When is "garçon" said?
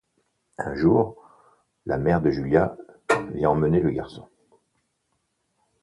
3.91-4.27